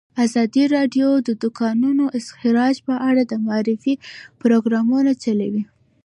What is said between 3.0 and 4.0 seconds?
اړه د معارفې